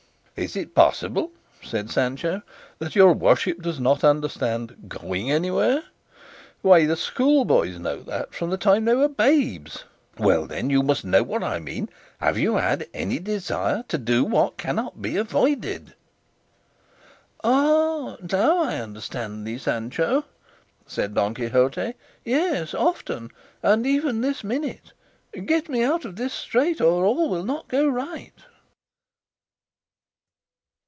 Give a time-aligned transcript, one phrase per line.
[0.37, 2.41] "Is it possible," said Sancho,
[2.79, 5.83] "that your worship does not understand 'going anywhere'?
[6.63, 9.83] Why, the schoolboys know that from the time they were babes.
[10.17, 14.57] Well then, you must know I mean have you had any desire to do what
[14.57, 15.93] cannot be avoided?"
[17.43, 18.17] "Ah!
[18.19, 20.23] now I understand thee, Sancho,"
[20.87, 21.93] said Don Quixote;
[22.25, 23.29] "yes, often,
[23.61, 24.93] and even this minute;
[25.45, 28.33] get me out of this strait, or all will not go right."